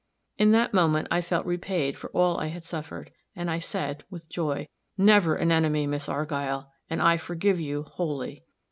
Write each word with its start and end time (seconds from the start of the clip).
In 0.39 0.49
that 0.53 0.73
moment 0.73 1.07
I 1.11 1.21
felt 1.21 1.45
repaid 1.45 1.95
for 1.95 2.09
all 2.09 2.39
I 2.39 2.47
had 2.47 2.63
suffered, 2.63 3.11
and 3.35 3.51
I 3.51 3.59
said 3.59 4.03
with 4.09 4.31
joy, 4.31 4.67
"Never 4.97 5.35
an 5.35 5.51
enemy, 5.51 5.85
Miss 5.85 6.09
Argyll; 6.09 6.71
and 6.89 6.99
I 6.99 7.17
forgive 7.17 7.59
you, 7.59 7.83
wholly." 7.83 8.43